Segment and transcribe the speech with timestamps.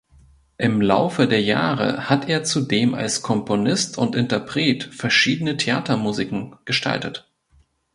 [0.57, 7.29] Im Laufe der Jahre hat er zudem als Komponist und Interpret verschiedene Theatermusiken gestaltet.